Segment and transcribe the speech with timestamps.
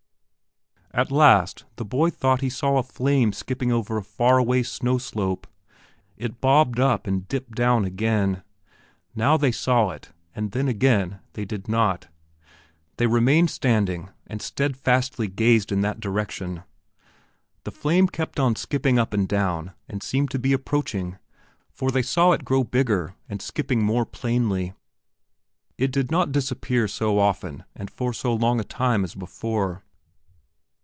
[0.93, 4.97] At last the boy thought he saw a flame skipping over a far away snow
[4.97, 5.47] slope.
[6.17, 8.43] It bobbed up and dipped down again.
[9.15, 12.09] Now they saw it, and then again they did not.
[12.97, 16.63] They remained standing and steadfastly gazed in that direction.
[17.63, 21.17] The flame kept on skipping up and down and seemed to be approaching,
[21.71, 24.73] for they saw it grow bigger and skipping more plainly.
[25.77, 29.83] It did not disappear so often and for so long a time as before.